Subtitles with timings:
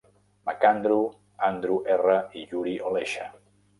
[0.47, 1.03] MacAndrew,
[1.49, 2.17] Andrew R.
[2.33, 3.31] i Yuri Olesha.